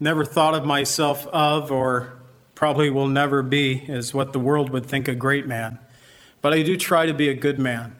[0.00, 2.14] never thought of myself of, or
[2.54, 5.78] probably will never be, as what the world would think a great man.
[6.42, 7.94] But I do try to be a good man.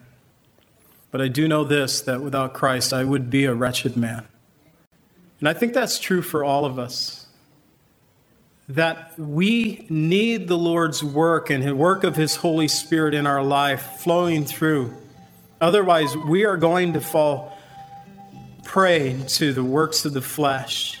[1.11, 4.25] But I do know this that without Christ, I would be a wretched man.
[5.39, 7.27] And I think that's true for all of us.
[8.69, 13.43] That we need the Lord's work and the work of His Holy Spirit in our
[13.43, 14.95] life flowing through.
[15.59, 17.57] Otherwise, we are going to fall
[18.63, 21.00] prey to the works of the flesh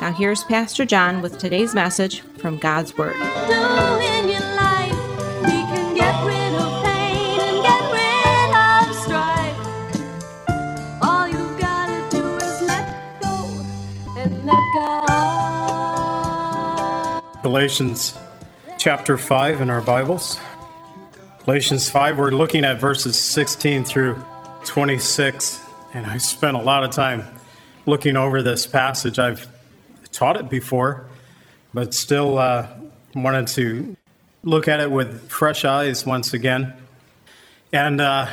[0.00, 3.12] Now, here's Pastor John with today's message from God's Word.
[17.42, 18.16] Galatians
[18.78, 20.40] chapter 5 in our Bibles.
[21.44, 24.16] Galatians 5, we're looking at verses 16 through
[24.64, 25.60] 26,
[25.92, 27.24] and I spent a lot of time
[27.84, 29.18] looking over this passage.
[29.18, 29.46] I've
[30.12, 31.06] taught it before,
[31.72, 32.66] but still uh,
[33.14, 33.96] wanted to
[34.42, 36.74] look at it with fresh eyes once again.
[37.72, 38.28] And uh,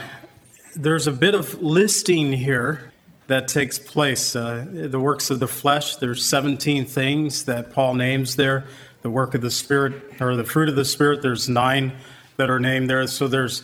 [0.75, 2.91] there's a bit of listing here
[3.27, 4.35] that takes place.
[4.35, 8.65] Uh, the works of the flesh, there's 17 things that Paul names there.
[9.01, 11.93] The work of the Spirit, or the fruit of the Spirit, there's nine
[12.37, 13.05] that are named there.
[13.07, 13.63] So there's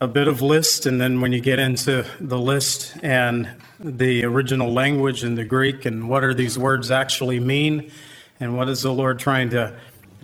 [0.00, 3.48] a bit of list, and then when you get into the list and
[3.80, 7.90] the original language in the Greek and what are these words actually mean,
[8.38, 9.74] and what is the Lord trying to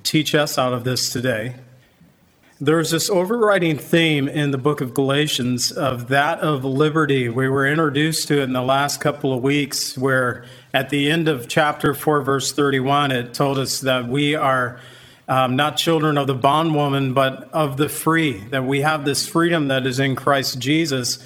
[0.05, 1.57] teach us out of this today,
[2.61, 7.29] there's this overriding theme in the book of Galatians of that of liberty.
[7.29, 11.27] We were introduced to it in the last couple of weeks, where at the end
[11.27, 14.79] of chapter 4, verse 31, it told us that we are
[15.29, 19.69] um, not children of the bondwoman, but of the free, that we have this freedom
[19.69, 21.25] that is in Christ Jesus.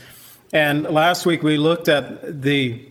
[0.52, 2.84] And last week we looked at the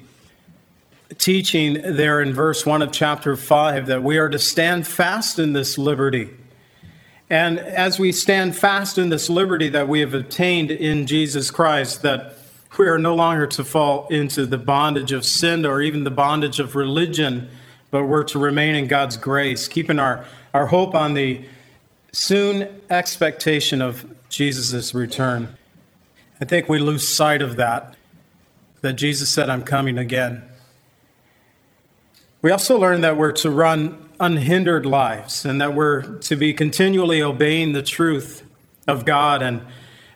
[1.18, 5.54] teaching there in verse 1 of chapter 5 that we are to stand fast in
[5.54, 6.30] this liberty.
[7.30, 12.02] And as we stand fast in this liberty that we have obtained in Jesus Christ,
[12.04, 12.38] that
[12.78, 16.60] we are no longer to fall into the bondage of sin or even the bondage
[16.60, 17.50] of religion,
[17.92, 20.26] but we're to remain in God's grace, keeping our
[20.58, 21.40] our hope on the
[22.12, 25.56] soon expectation of Jesus' return.
[26.42, 27.96] I think we lose sight of that,
[28.82, 30.42] that Jesus said, I'm coming again.
[32.42, 37.22] We also learn that we're to run unhindered lives and that we're to be continually
[37.22, 38.42] obeying the truth
[38.88, 39.62] of God and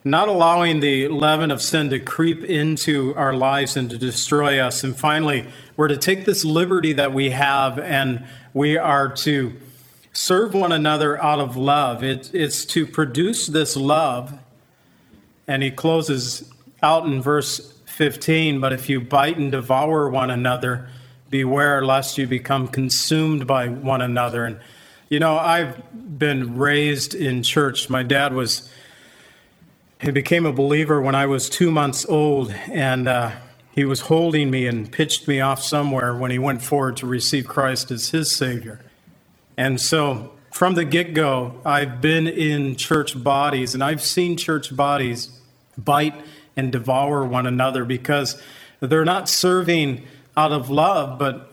[0.02, 4.82] not allowing the leaven of sin to creep into our lives and to destroy us.
[4.82, 9.56] And finally, we're to take this liberty that we have and we are to
[10.12, 12.02] serve one another out of love.
[12.04, 14.38] It, it's to produce this love.
[15.48, 16.50] And he closes
[16.82, 20.88] out in verse 15 But if you bite and devour one another,
[21.30, 24.44] beware lest you become consumed by one another.
[24.44, 24.60] And,
[25.08, 25.82] you know, I've
[26.18, 27.88] been raised in church.
[27.88, 28.70] My dad was,
[30.00, 32.52] he became a believer when I was two months old.
[32.70, 33.32] And, uh,
[33.74, 37.48] he was holding me and pitched me off somewhere when he went forward to receive
[37.48, 38.80] Christ as his Savior.
[39.62, 44.74] And so from the get go, I've been in church bodies and I've seen church
[44.74, 45.30] bodies
[45.78, 46.20] bite
[46.56, 48.42] and devour one another because
[48.80, 50.04] they're not serving
[50.36, 51.52] out of love, but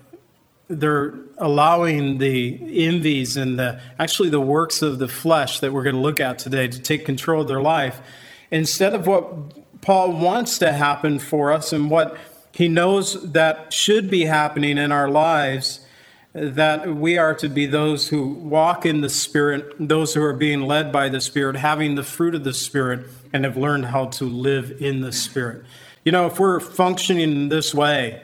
[0.69, 5.93] they're allowing the envies and the actually the works of the flesh that we're going
[5.93, 8.01] to look at today to take control of their life.
[8.49, 12.17] Instead of what Paul wants to happen for us and what
[12.53, 15.85] he knows that should be happening in our lives
[16.33, 20.61] that we are to be those who walk in the Spirit, those who are being
[20.61, 24.25] led by the Spirit, having the fruit of the Spirit, and have learned how to
[24.25, 25.63] live in the Spirit.
[26.05, 28.21] You know, if we're functioning in this way,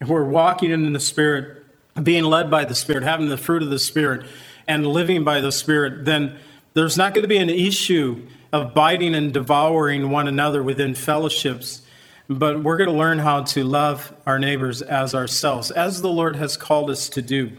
[0.00, 1.64] if we're walking in the Spirit,
[2.02, 4.26] being led by the Spirit, having the fruit of the Spirit,
[4.66, 6.38] and living by the Spirit, then
[6.74, 11.82] there's not going to be an issue of biting and devouring one another within fellowships.
[12.28, 16.36] But we're going to learn how to love our neighbors as ourselves, as the Lord
[16.36, 17.52] has called us to do.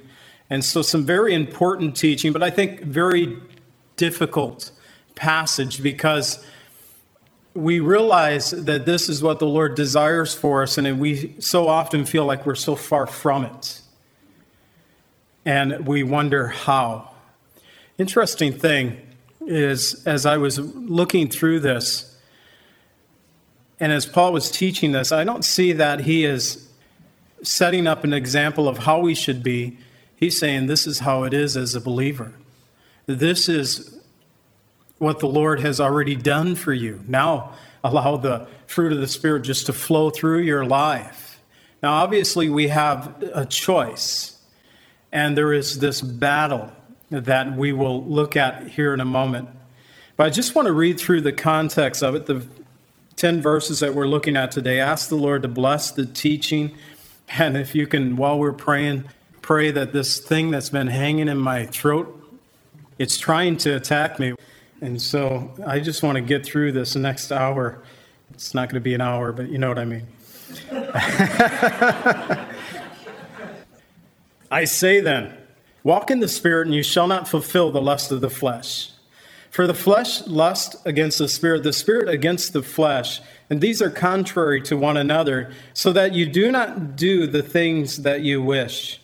[0.50, 3.38] And so, some very important teaching, but I think very
[3.95, 4.71] difficult
[5.15, 6.44] passage because
[7.53, 12.06] we realize that this is what the Lord desires for us, and we so often
[12.06, 13.81] feel like we're so far from it.
[15.45, 17.11] And we wonder how.
[17.97, 19.00] Interesting thing
[19.41, 22.14] is, as I was looking through this,
[23.80, 26.68] and as Paul was teaching this, I don't see that he is
[27.44, 29.77] setting up an example of how we should be.
[30.16, 32.33] He's saying this is how it is as a believer.
[33.06, 34.00] This is
[34.98, 37.04] what the Lord has already done for you.
[37.07, 41.39] Now, allow the fruit of the Spirit just to flow through your life.
[41.83, 44.39] Now, obviously, we have a choice,
[45.12, 46.71] and there is this battle
[47.12, 49.50] that we will look at here in a moment.
[50.18, 52.48] But I just want to read through the context of it, the
[53.17, 54.79] 10 verses that we're looking at today.
[54.79, 56.75] Ask the Lord to bless the teaching.
[57.29, 59.06] And if you can, while we're praying,
[59.41, 62.12] pray that this thing that's been hanging in my throat,
[63.00, 64.33] it's trying to attack me.
[64.81, 67.81] And so I just want to get through this next hour.
[68.33, 70.07] It's not going to be an hour, but you know what I mean.
[74.51, 75.35] I say then,
[75.83, 78.91] walk in the Spirit, and you shall not fulfill the lust of the flesh.
[79.56, 83.90] For the flesh lusts against the Spirit, the Spirit against the flesh, and these are
[83.90, 89.00] contrary to one another, so that you do not do the things that you wish.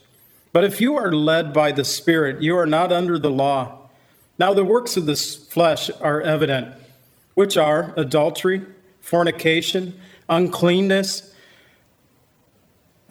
[0.52, 3.88] But if you are led by the Spirit, you are not under the law.
[4.38, 6.76] Now, the works of the flesh are evident,
[7.34, 8.62] which are adultery,
[9.00, 11.34] fornication, uncleanness.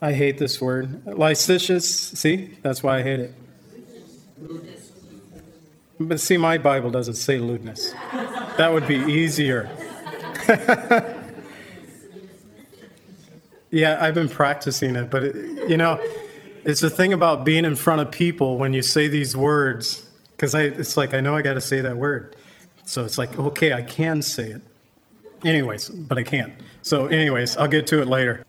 [0.03, 1.07] I hate this word.
[1.07, 1.89] Licentious.
[1.89, 3.35] See, that's why I hate it.
[6.01, 7.93] But see, my Bible doesn't say lewdness.
[8.57, 9.69] That would be easier.
[13.71, 16.03] yeah, I've been practicing it, but it, you know,
[16.65, 20.55] it's the thing about being in front of people when you say these words because
[20.55, 22.35] it's like I know I got to say that word,
[22.87, 24.63] so it's like okay I can say it,
[25.45, 26.55] anyways, but I can't.
[26.81, 28.47] So anyways, I'll get to it later.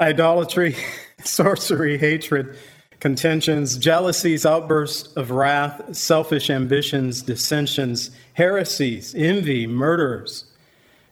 [0.00, 0.74] Idolatry,
[1.24, 2.58] sorcery, hatred,
[3.02, 10.44] contentions, jealousies, outbursts of wrath, selfish ambitions, dissensions, heresies, envy, murders,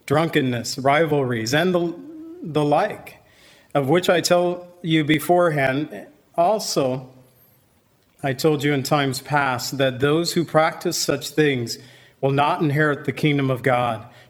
[0.06, 1.92] drunkenness, rivalries, and the,
[2.42, 3.16] the like,
[3.75, 6.06] of which I tell you beforehand
[6.37, 7.10] also
[8.22, 11.76] I told you in times past that those who practice such things
[12.20, 14.06] will not inherit the kingdom of God.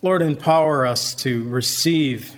[0.00, 2.36] Lord, empower us to receive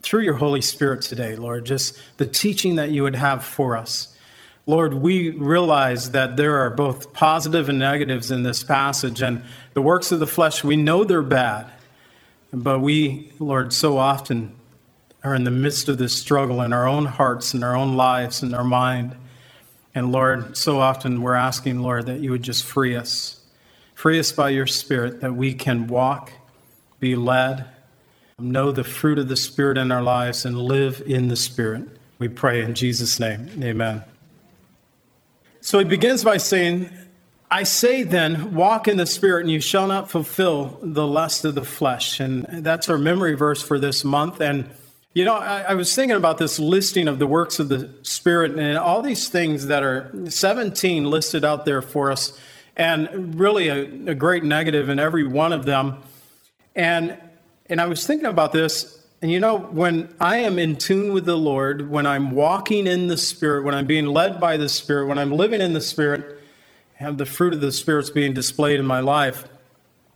[0.00, 4.16] through your Holy Spirit today, Lord, just the teaching that you would have for us.
[4.64, 9.42] Lord, we realize that there are both positive and negatives in this passage, and
[9.74, 11.68] the works of the flesh, we know they're bad,
[12.52, 14.54] but we, Lord, so often
[15.24, 18.44] are in the midst of this struggle in our own hearts in our own lives
[18.44, 19.16] in our mind.
[19.96, 23.40] And Lord, so often we're asking, Lord, that you would just free us.
[23.94, 26.32] Free us by your Spirit that we can walk,
[27.00, 27.64] be led,
[28.38, 31.88] know the fruit of the Spirit in our lives, and live in the Spirit.
[32.18, 33.48] We pray in Jesus' name.
[33.62, 34.04] Amen.
[35.60, 36.90] So he begins by saying,
[37.50, 41.54] I say then, walk in the Spirit, and you shall not fulfill the lust of
[41.54, 42.20] the flesh.
[42.20, 44.40] And that's our memory verse for this month.
[44.40, 44.70] And
[45.12, 48.56] you know, I, I, was thinking about this listing of the works of the Spirit
[48.56, 52.38] and all these things that are 17 listed out there for us,
[52.76, 56.00] and really a, a great negative in every one of them.
[56.74, 57.18] And
[57.66, 61.24] and I was thinking about this, and you know, when I am in tune with
[61.24, 65.06] the Lord, when I'm walking in the Spirit, when I'm being led by the Spirit,
[65.06, 66.40] when I'm living in the Spirit,
[66.94, 69.44] have the fruit of the Spirit's being displayed in my life,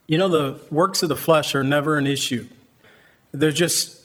[0.07, 2.47] you know, the works of the flesh are never an issue.
[3.33, 4.01] They're just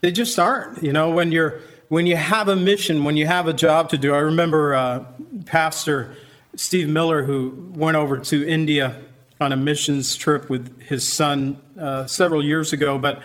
[0.00, 0.82] they just aren't.
[0.82, 3.98] You know, when you're when you have a mission, when you have a job to
[3.98, 4.14] do.
[4.14, 5.04] I remember uh,
[5.46, 6.14] Pastor
[6.54, 9.00] Steve Miller, who went over to India
[9.40, 12.98] on a missions trip with his son uh, several years ago.
[12.98, 13.22] But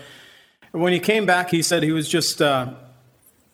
[0.71, 2.73] when he came back, he said he was just uh,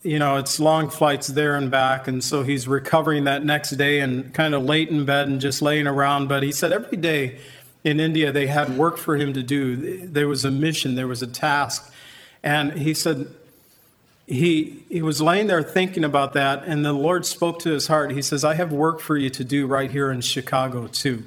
[0.02, 2.08] you know, it's long flights there and back.
[2.08, 5.62] And so he's recovering that next day and kind of late in bed and just
[5.62, 6.30] laying around.
[6.30, 7.40] But he said every day
[7.84, 10.08] in India, they had work for him to do.
[10.08, 11.94] There was a mission, there was a task.
[12.44, 13.28] And he said,
[14.26, 18.12] he, he was laying there thinking about that, and the Lord spoke to his heart.
[18.12, 21.26] He says, I have work for you to do right here in Chicago, too.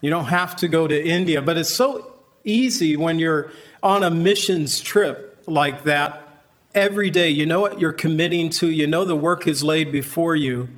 [0.00, 3.50] You don't have to go to India, but it's so easy when you're
[3.82, 6.42] on a missions trip like that
[6.74, 7.30] every day.
[7.30, 10.68] You know what you're committing to, you know the work is laid before you,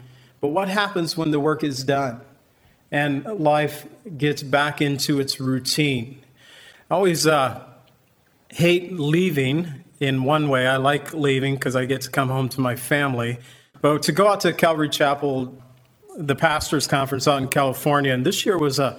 [0.41, 2.21] but what happens when the work is done
[2.93, 6.23] and life gets back into its routine?
[6.91, 7.65] I always uh,
[8.51, 10.67] hate leaving in one way.
[10.67, 13.39] I like leaving because I get to come home to my family.
[13.81, 15.61] But to go out to Calvary Chapel,
[16.17, 18.99] the pastors' conference out in California, and this year was a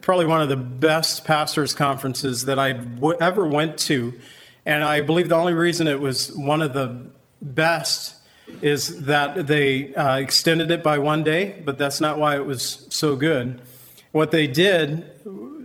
[0.00, 2.80] probably one of the best pastors' conferences that I
[3.20, 4.14] ever went to
[4.66, 7.06] and I believe the only reason it was one of the
[7.42, 8.16] best
[8.62, 12.86] is that they uh, extended it by one day, but that's not why it was
[12.90, 13.60] so good.
[14.12, 15.10] What they did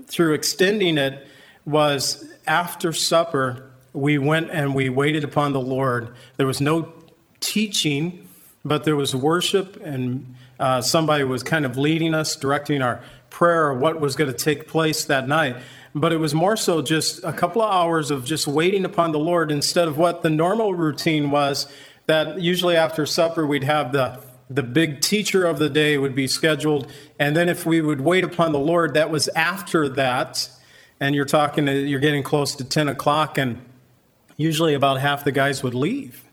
[0.08, 1.28] through extending it
[1.66, 6.14] was after supper, we went and we waited upon the Lord.
[6.38, 6.94] There was no
[7.40, 8.28] teaching,
[8.66, 13.74] but there was worship, and uh, somebody was kind of leading us, directing our prayer,
[13.74, 15.56] what was going to take place that night.
[15.96, 19.20] But it was more so just a couple of hours of just waiting upon the
[19.20, 21.68] Lord instead of what the normal routine was
[22.06, 24.20] that usually after supper we'd have the
[24.52, 26.92] the big teacher of the day would be scheduled.
[27.20, 30.50] And then if we would wait upon the Lord that was after that.
[31.00, 33.62] And you're talking you're getting close to 10 o'clock and
[34.38, 36.24] usually about half the guys would leave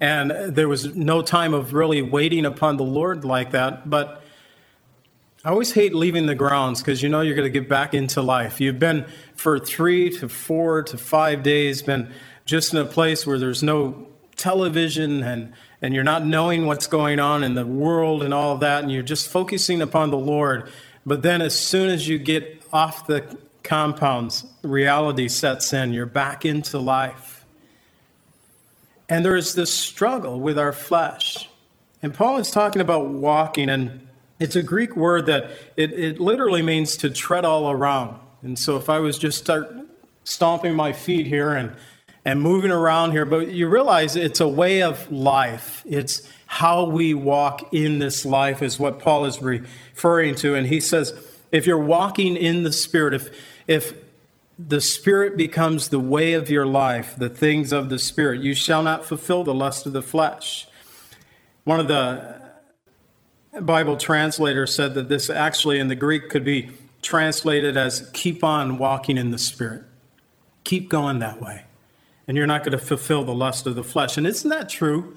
[0.00, 4.22] and there was no time of really waiting upon the Lord like that but
[5.42, 8.20] I always hate leaving the grounds because you know you're going to get back into
[8.20, 8.60] life.
[8.60, 12.12] You've been for three to four to five days, been
[12.44, 17.20] just in a place where there's no television and, and you're not knowing what's going
[17.20, 20.68] on in the world and all of that, and you're just focusing upon the Lord.
[21.06, 25.94] But then as soon as you get off the compounds, reality sets in.
[25.94, 27.39] You're back into life.
[29.10, 31.48] And there is this struggle with our flesh.
[32.00, 34.06] And Paul is talking about walking and
[34.38, 38.18] it's a Greek word that it, it literally means to tread all around.
[38.40, 39.70] And so if I was just start
[40.24, 41.76] stomping my feet here and
[42.24, 45.82] and moving around here, but you realize it's a way of life.
[45.86, 50.54] It's how we walk in this life is what Paul is referring to.
[50.54, 51.14] And he says,
[51.50, 53.30] if you're walking in the Spirit, if
[53.66, 53.94] if
[54.68, 58.82] the Spirit becomes the way of your life, the things of the Spirit, you shall
[58.82, 60.66] not fulfill the lust of the flesh.
[61.64, 62.40] One of the
[63.60, 66.70] Bible translators said that this actually in the Greek could be
[67.02, 69.84] translated as keep on walking in the Spirit.
[70.64, 71.64] Keep going that way.
[72.28, 74.16] And you're not going to fulfill the lust of the flesh.
[74.16, 75.16] And isn't that true?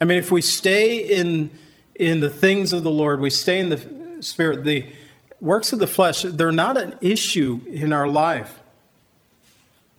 [0.00, 1.50] I mean, if we stay in,
[1.94, 4.86] in the things of the Lord, we stay in the Spirit, the
[5.40, 8.60] works of the flesh, they're not an issue in our life.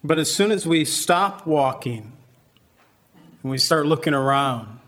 [0.06, 2.14] But as soon as we stop walking
[3.42, 4.80] and we start looking around, and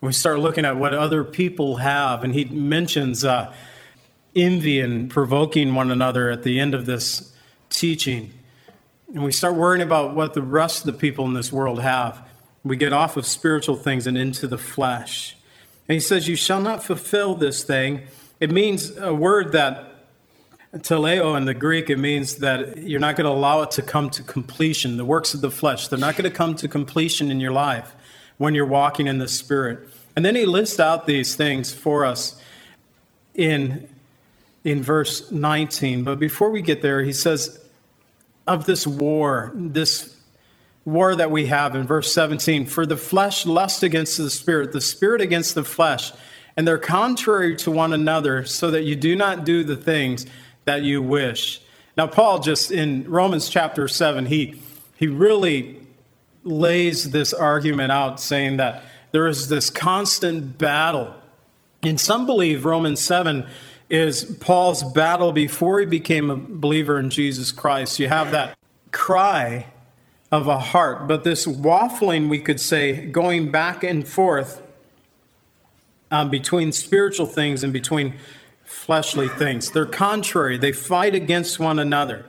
[0.00, 3.52] we start looking at what other people have, and he mentions uh,
[4.36, 7.34] envy and provoking one another at the end of this
[7.70, 8.32] teaching.
[9.12, 12.24] And we start worrying about what the rest of the people in this world have.
[12.62, 15.36] We get off of spiritual things and into the flesh.
[15.88, 18.02] And he says, You shall not fulfill this thing.
[18.38, 19.91] It means a word that
[20.78, 24.08] teleo in the Greek, it means that you're not going to allow it to come
[24.10, 24.96] to completion.
[24.96, 27.94] The works of the flesh, they're not going to come to completion in your life
[28.38, 29.88] when you're walking in the Spirit.
[30.16, 32.40] And then he lists out these things for us
[33.34, 33.88] in,
[34.64, 36.04] in verse 19.
[36.04, 37.58] But before we get there, he says,
[38.46, 40.16] of this war, this
[40.84, 44.80] war that we have in verse 17 for the flesh lusts against the spirit, the
[44.80, 46.12] spirit against the flesh,
[46.56, 50.26] and they're contrary to one another, so that you do not do the things
[50.64, 51.60] that you wish.
[51.96, 54.60] Now, Paul just in Romans chapter 7, he,
[54.96, 55.80] he really
[56.44, 61.14] lays this argument out, saying that there is this constant battle.
[61.82, 63.46] And some believe Romans 7
[63.90, 67.98] is Paul's battle before he became a believer in Jesus Christ.
[67.98, 68.56] You have that
[68.90, 69.66] cry
[70.30, 74.62] of a heart, but this waffling, we could say, going back and forth
[76.10, 78.14] um, between spiritual things and between
[78.72, 79.70] fleshly things.
[79.70, 82.26] They're contrary, they fight against one another.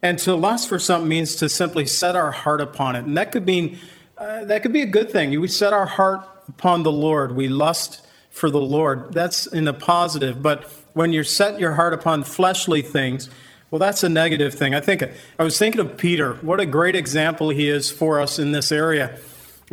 [0.00, 3.04] And to lust for something means to simply set our heart upon it.
[3.04, 3.78] And that could mean
[4.18, 5.38] uh, that could be a good thing.
[5.40, 7.34] We set our heart upon the Lord.
[7.34, 9.12] We lust for the Lord.
[9.12, 10.42] That's in a positive.
[10.42, 13.28] But when you set your heart upon fleshly things,
[13.70, 14.74] well, that's a negative thing.
[14.74, 15.02] I think
[15.38, 16.34] I was thinking of Peter.
[16.34, 19.18] What a great example he is for us in this area,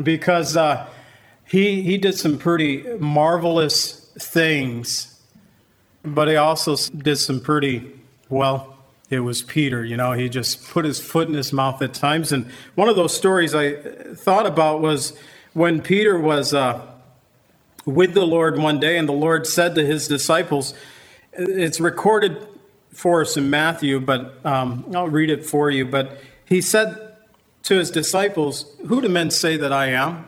[0.02, 0.88] because uh,
[1.46, 5.19] he, he did some pretty marvelous things,
[6.04, 7.92] but he also did some pretty,
[8.30, 8.78] well,
[9.10, 9.84] it was Peter.
[9.84, 12.32] You know, he just put his foot in his mouth at times.
[12.32, 13.74] And one of those stories I
[14.14, 15.18] thought about was
[15.54, 16.86] when Peter was uh,
[17.86, 20.74] with the Lord one day, and the Lord said to his disciples,
[21.34, 22.46] it's recorded
[22.94, 25.86] for us in Matthew, but um, I'll read it for you.
[25.86, 27.16] But he said
[27.64, 30.28] to his disciples, Who do men say that I am?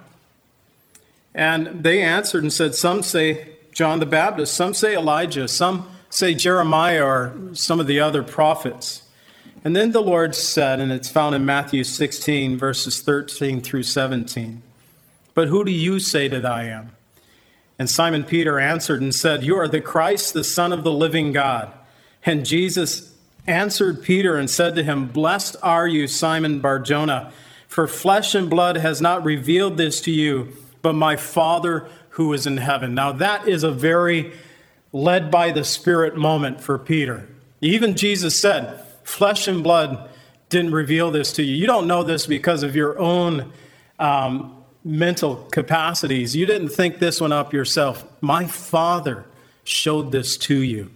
[1.33, 3.50] And they answered and said, Some say
[3.81, 9.01] John the Baptist, some say Elijah, some say Jeremiah or some of the other prophets.
[9.63, 14.61] And then the Lord said, and it's found in Matthew 16, verses 13 through 17,
[15.33, 16.91] But who do you say that I am?
[17.79, 21.31] And Simon Peter answered and said, You are the Christ, the Son of the living
[21.31, 21.73] God.
[22.23, 23.15] And Jesus
[23.47, 27.33] answered Peter and said to him, Blessed are you, Simon Barjona,
[27.67, 32.46] for flesh and blood has not revealed this to you, but my Father who is
[32.46, 32.94] in heaven.
[32.94, 34.34] Now, that is a very
[34.94, 37.27] led by the Spirit moment for Peter.
[37.62, 40.10] Even Jesus said, Flesh and blood
[40.50, 41.56] didn't reveal this to you.
[41.56, 43.51] You don't know this because of your own
[44.00, 46.36] um, mental capacities.
[46.36, 48.06] You didn't think this one up yourself.
[48.22, 49.25] My Father
[49.63, 50.91] showed this to you.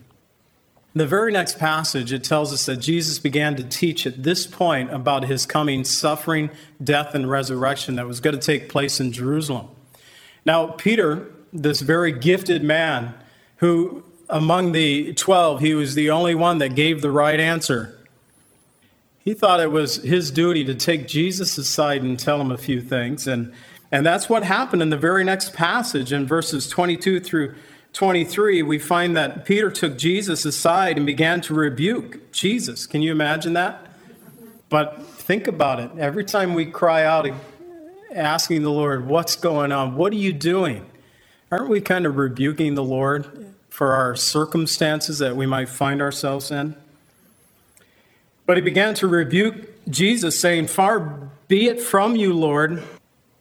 [0.93, 4.93] The very next passage, it tells us that Jesus began to teach at this point
[4.93, 6.49] about his coming suffering,
[6.81, 9.67] death, and resurrection that was going to take place in Jerusalem.
[10.45, 13.13] Now, Peter, this very gifted man,
[13.57, 17.97] who among the 12, he was the only one that gave the right answer.
[19.19, 22.81] He thought it was his duty to take Jesus aside and tell him a few
[22.81, 23.27] things.
[23.27, 23.53] And,
[23.91, 27.55] and that's what happened in the very next passage in verses 22 through
[27.93, 28.61] 23.
[28.61, 32.85] We find that Peter took Jesus aside and began to rebuke Jesus.
[32.85, 33.87] Can you imagine that?
[34.69, 35.91] But think about it.
[35.97, 37.27] Every time we cry out
[38.13, 39.95] asking the Lord, What's going on?
[39.95, 40.85] What are you doing?
[41.51, 46.51] Aren't we kind of rebuking the Lord for our circumstances that we might find ourselves
[46.51, 46.75] in?
[48.45, 52.83] But he began to rebuke Jesus, saying, Far be it from you, Lord,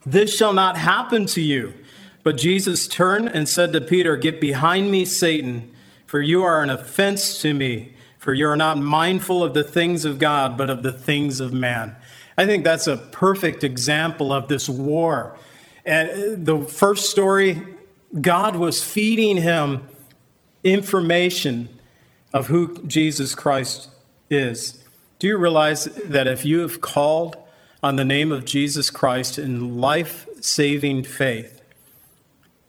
[0.04, 1.74] this shall not happen to you.
[2.22, 5.70] But Jesus turned and said to Peter, Get behind me, Satan,
[6.06, 10.04] for you are an offense to me, for you are not mindful of the things
[10.04, 11.96] of God, but of the things of man.
[12.36, 15.38] I think that's a perfect example of this war.
[15.86, 17.62] And uh, the first story
[18.20, 19.88] God was feeding him
[20.62, 21.68] information
[22.32, 23.88] of who Jesus Christ
[24.30, 24.82] is.
[25.18, 27.36] Do you realize that if you have called
[27.82, 31.60] on the name of Jesus Christ in life saving faith,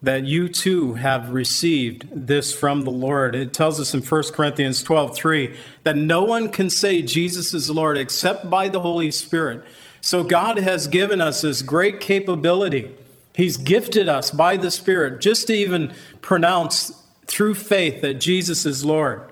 [0.01, 3.36] that you too have received this from the Lord.
[3.36, 7.69] It tells us in 1 Corinthians 12 3 that no one can say Jesus is
[7.69, 9.63] Lord except by the Holy Spirit.
[10.01, 12.91] So God has given us this great capability
[13.36, 18.86] He's gifted us by the Spirit just to even pronounce through faith that Jesus is
[18.86, 19.29] Lord.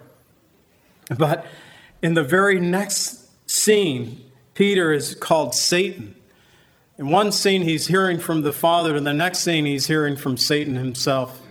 [1.17, 1.45] But
[2.01, 4.21] in the very next scene,
[4.55, 6.15] Peter is called Satan.
[7.03, 10.37] In one scene, he's hearing from the Father, and the next scene, he's hearing from
[10.37, 11.41] Satan himself.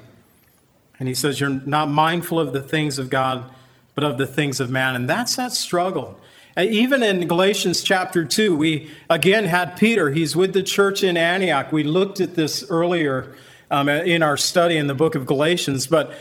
[0.98, 3.44] And he says, You're not mindful of the things of God,
[3.94, 4.96] but of the things of man.
[4.96, 6.18] And that's that struggle.
[6.56, 10.10] Even in Galatians chapter 2, we again had Peter.
[10.10, 11.70] He's with the church in Antioch.
[11.70, 13.34] We looked at this earlier
[13.70, 16.14] um, in our study in the book of Galatians, but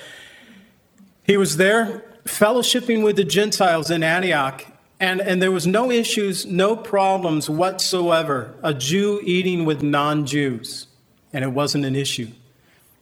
[1.24, 4.66] he was there fellowshipping with the Gentiles in Antioch,
[5.02, 8.54] and, and there was no issues, no problems whatsoever.
[8.62, 10.86] A Jew eating with non Jews,
[11.34, 12.28] and it wasn't an issue.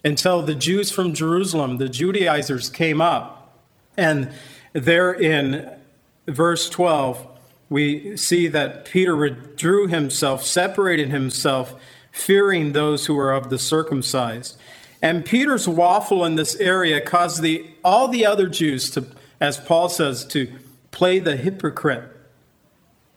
[0.04, 3.54] Until the Jews from Jerusalem, the Judaizers, came up,
[3.98, 4.32] and
[4.72, 5.70] they're in
[6.26, 7.28] verse 12,
[7.70, 11.76] we see that Peter withdrew himself, separated himself,
[12.14, 14.58] fearing those who were of the circumcised.
[15.02, 19.06] And Peter's waffle in this area caused the, all the other Jews to,
[19.42, 20.48] as Paul says, to
[20.92, 22.16] play the hypocrite.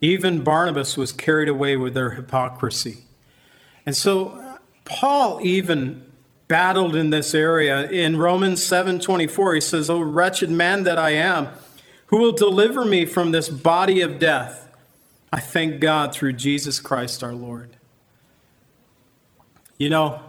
[0.00, 3.04] Even Barnabas was carried away with their hypocrisy.
[3.87, 6.04] And so uh, Paul even
[6.48, 7.88] battled in this area.
[7.88, 11.48] In Romans 7:24 he says, "O wretched man that I am,
[12.12, 14.68] who will deliver me from this body of death.
[15.32, 17.76] I thank God through Jesus Christ our Lord.
[19.78, 20.20] You know,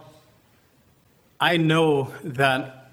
[1.38, 2.90] I know that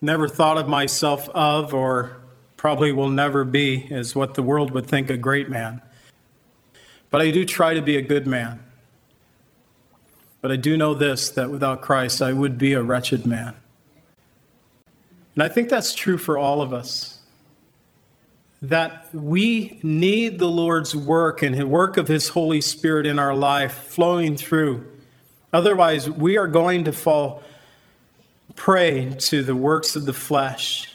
[0.00, 2.21] never thought of myself of or
[2.62, 5.82] probably will never be as what the world would think a great man.
[7.10, 8.62] But I do try to be a good man.
[10.40, 13.56] But I do know this that without Christ I would be a wretched man.
[15.34, 17.18] And I think that's true for all of us.
[18.62, 23.34] That we need the Lord's work and the work of His Holy Spirit in our
[23.34, 24.86] life flowing through
[25.52, 27.42] Otherwise, we are going to fall
[28.54, 30.91] prey to the works of the flesh.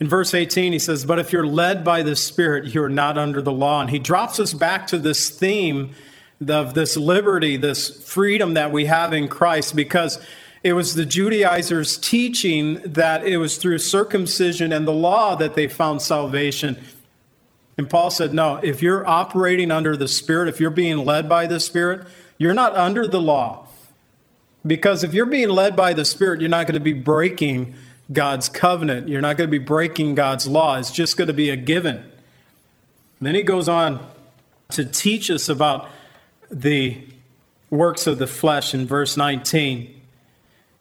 [0.00, 3.40] In verse 18, he says, But if you're led by the Spirit, you're not under
[3.40, 3.80] the law.
[3.80, 5.94] And he drops us back to this theme
[6.46, 10.18] of this liberty, this freedom that we have in Christ, because
[10.64, 15.68] it was the Judaizers teaching that it was through circumcision and the law that they
[15.68, 16.82] found salvation.
[17.78, 21.46] And Paul said, No, if you're operating under the Spirit, if you're being led by
[21.46, 22.06] the Spirit,
[22.38, 23.68] you're not under the law.
[24.66, 27.74] Because if you're being led by the Spirit, you're not going to be breaking
[28.12, 29.08] God's covenant.
[29.08, 30.78] You're not going to be breaking God's law.
[30.78, 32.04] It's just going to be a given.
[33.20, 34.06] Then he goes on
[34.70, 35.88] to teach us about
[36.50, 36.98] the
[37.70, 40.00] works of the flesh in verse 19.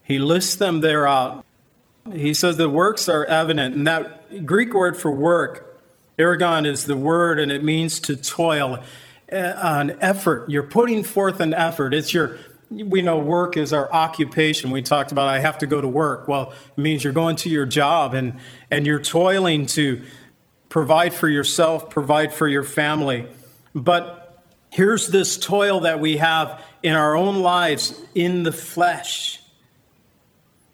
[0.03, 1.45] He lists them there out.
[2.11, 3.75] He says the works are evident.
[3.75, 5.79] And that Greek word for work,
[6.19, 8.83] ergon, is the word and it means to toil,
[9.31, 10.49] uh, an effort.
[10.49, 11.93] You're putting forth an effort.
[11.93, 12.37] It's your
[12.81, 14.71] we know work is our occupation.
[14.71, 16.27] We talked about I have to go to work.
[16.27, 18.39] Well, it means you're going to your job and,
[18.71, 20.01] and you're toiling to
[20.69, 23.27] provide for yourself, provide for your family.
[23.75, 29.41] But here's this toil that we have in our own lives in the flesh.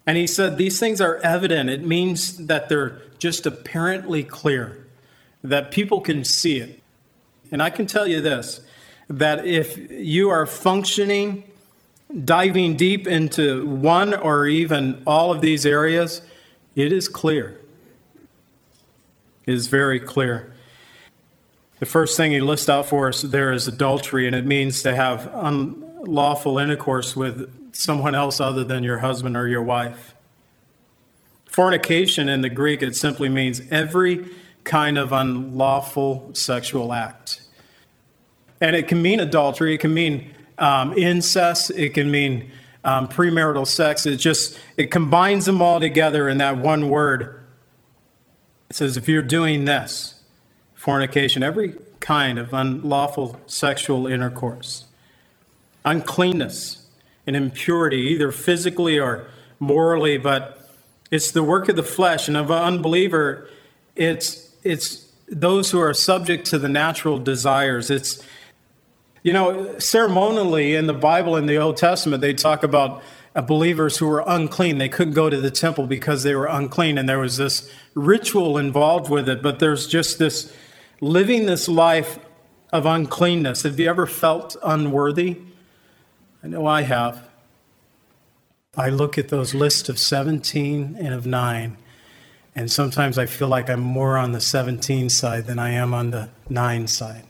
[0.06, 1.70] And he said these things are evident.
[1.70, 4.86] It means that they're just apparently clear,
[5.44, 6.82] that people can see it.
[7.52, 8.60] And I can tell you this
[9.08, 11.49] that if you are functioning
[12.24, 16.22] diving deep into one or even all of these areas,
[16.74, 17.60] it is clear.
[19.46, 20.52] It is very clear.
[21.78, 24.94] The first thing he lists out for us there is adultery, and it means to
[24.94, 30.14] have unlawful intercourse with someone else other than your husband or your wife.
[31.46, 34.28] Fornication in the Greek, it simply means every
[34.62, 37.40] kind of unlawful sexual act.
[38.60, 42.50] And it can mean adultery, it can mean um, incest, it can mean
[42.84, 44.06] um, premarital sex.
[44.06, 47.42] It just it combines them all together in that one word.
[48.68, 50.20] It says if you're doing this,
[50.74, 54.84] fornication, every kind of unlawful sexual intercourse,
[55.84, 56.86] uncleanness
[57.26, 59.26] and impurity, either physically or
[59.58, 60.70] morally, but
[61.10, 63.48] it's the work of the flesh and of an unbeliever.
[63.96, 67.90] It's it's those who are subject to the natural desires.
[67.90, 68.22] It's
[69.22, 73.02] you know, ceremonially in the Bible in the Old Testament, they talk about
[73.46, 74.78] believers who were unclean.
[74.78, 78.56] They couldn't go to the temple because they were unclean, and there was this ritual
[78.56, 79.42] involved with it.
[79.42, 80.54] But there's just this
[81.00, 82.18] living this life
[82.72, 83.62] of uncleanness.
[83.62, 85.38] Have you ever felt unworthy?
[86.42, 87.28] I know I have.
[88.76, 91.76] I look at those lists of 17 and of 9,
[92.54, 96.10] and sometimes I feel like I'm more on the 17 side than I am on
[96.10, 97.24] the 9 side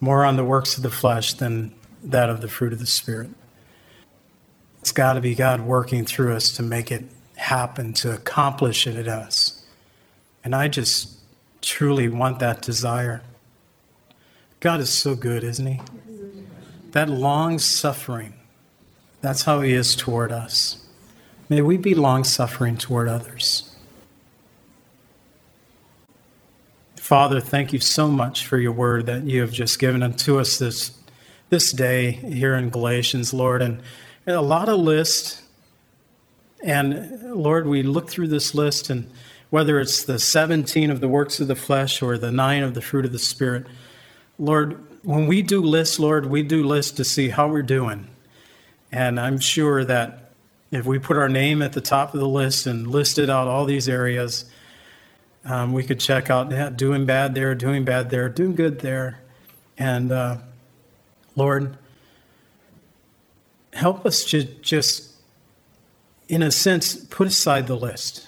[0.00, 3.30] more on the works of the flesh than that of the fruit of the Spirit.
[4.80, 7.04] It's got to be God working through us to make it
[7.36, 9.64] happen, to accomplish it in us.
[10.42, 11.18] And I just
[11.60, 13.22] truly want that desire.
[14.60, 15.80] God is so good, isn't He?
[16.92, 18.34] That long suffering,
[19.20, 20.86] that's how He is toward us.
[21.48, 23.69] May we be long suffering toward others.
[27.10, 30.60] Father, thank you so much for your word that you have just given unto us
[30.60, 30.96] this,
[31.48, 33.62] this day here in Galatians, Lord.
[33.62, 33.82] And,
[34.26, 35.42] and a lot of lists.
[36.62, 39.10] And Lord, we look through this list, and
[39.50, 42.80] whether it's the 17 of the works of the flesh or the nine of the
[42.80, 43.66] fruit of the Spirit,
[44.38, 48.06] Lord, when we do lists, Lord, we do lists to see how we're doing.
[48.92, 50.30] And I'm sure that
[50.70, 53.64] if we put our name at the top of the list and listed out all
[53.64, 54.44] these areas,
[55.44, 59.20] um, we could check out yeah, doing bad there, doing bad there, doing good there.
[59.78, 60.38] And uh,
[61.36, 61.78] Lord,
[63.72, 65.12] help us to just,
[66.28, 68.26] in a sense, put aside the list.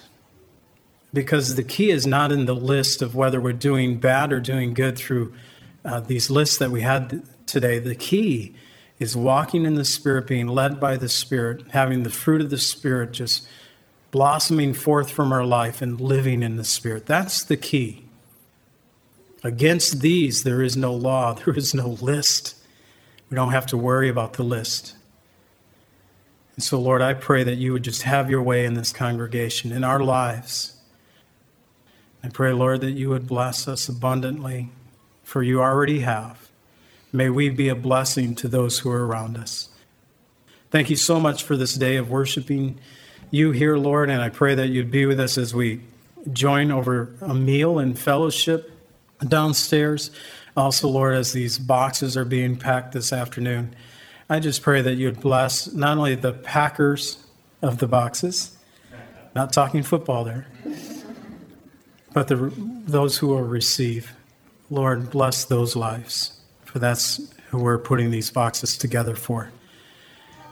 [1.13, 4.73] Because the key is not in the list of whether we're doing bad or doing
[4.73, 5.33] good through
[5.85, 7.77] uh, these lists that we had today.
[7.77, 8.55] The key
[8.97, 12.57] is walking in the Spirit, being led by the Spirit, having the fruit of the
[12.57, 13.47] Spirit just
[14.13, 17.07] blossoming forth from our life and living in the Spirit.
[17.07, 18.05] That's the key.
[19.43, 22.55] Against these, there is no law, there is no list.
[23.31, 24.95] We don't have to worry about the list.
[26.55, 29.71] And so, Lord, I pray that you would just have your way in this congregation,
[29.71, 30.77] in our lives.
[32.23, 34.69] I pray, Lord, that you would bless us abundantly,
[35.23, 36.49] for you already have.
[37.11, 39.69] May we be a blessing to those who are around us.
[40.69, 42.79] Thank you so much for this day of worshiping
[43.33, 45.81] you here, Lord, and I pray that you'd be with us as we
[46.31, 48.71] join over a meal and fellowship
[49.27, 50.11] downstairs.
[50.55, 53.75] Also, Lord, as these boxes are being packed this afternoon,
[54.29, 57.25] I just pray that you'd bless not only the packers
[57.63, 58.55] of the boxes,
[59.33, 60.45] not talking football there,
[62.13, 62.53] but the,
[62.85, 64.13] those who will receive.
[64.69, 69.49] Lord, bless those lives, for that's who we're putting these boxes together for.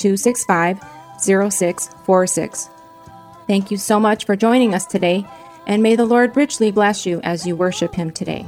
[0.00, 0.80] 265
[1.20, 2.70] 0646.
[3.46, 5.26] Thank you so much for joining us today,
[5.66, 8.46] and may the Lord richly bless you as you worship Him today.